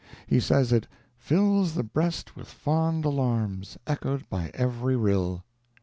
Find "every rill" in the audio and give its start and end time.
4.55-5.43